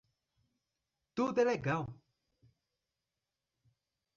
[1.13, 1.85] Tudo é legal